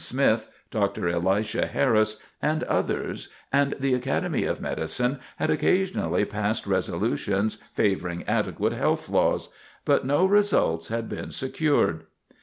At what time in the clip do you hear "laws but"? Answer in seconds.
9.09-10.03